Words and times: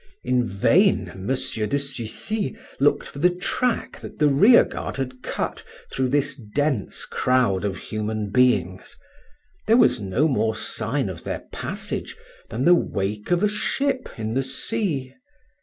In 0.23 0.47
vain 0.47 1.09
M. 1.09 1.27
de 1.27 1.77
Sucy 1.77 2.57
looked 2.79 3.05
for 3.05 3.19
the 3.19 3.29
track 3.29 3.99
that 3.99 4.17
the 4.17 4.29
rearguard 4.29 4.97
had 4.97 5.21
cut 5.21 5.63
through 5.91 6.09
this 6.09 6.35
dense 6.55 7.05
crowd 7.05 7.63
of 7.63 7.77
human 7.77 8.31
beings; 8.31 8.97
there 9.67 9.77
was 9.77 9.99
no 10.01 10.27
more 10.27 10.55
sign 10.55 11.07
of 11.07 11.23
their 11.23 11.41
passage 11.51 12.17
than 12.49 12.65
the 12.65 12.73
wake 12.73 13.29
of 13.29 13.43
a 13.43 13.47
ship 13.47 14.09
in 14.17 14.33
the 14.33 14.41
sea. 14.41 15.13